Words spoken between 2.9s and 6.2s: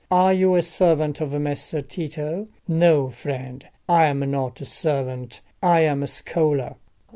friend, I am not a servant; I am a